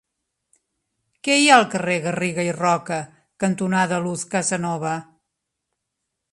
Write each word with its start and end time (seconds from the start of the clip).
Què 1.27 1.35
hi 1.39 1.43
ha 1.51 1.57
al 1.61 1.65
carrer 1.73 1.97
Garriga 2.07 2.47
i 2.49 2.49
Roca 2.57 2.99
cantonada 3.45 4.03
Luz 4.07 4.27
Casanova? 4.35 4.99